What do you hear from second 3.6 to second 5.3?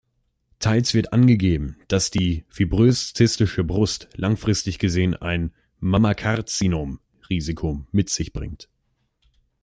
Brust langfristig gesehen